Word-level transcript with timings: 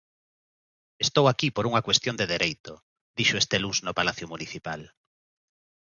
"Estou 1.05 1.25
aquí 1.27 1.47
por 1.55 1.65
unha 1.69 1.85
cuestión 1.87 2.15
de 2.17 2.29
dereito", 2.33 2.73
dixo 3.17 3.35
este 3.41 3.57
luns 3.63 3.77
no 3.85 3.95
palacio 3.99 4.25
municipal. 4.33 4.81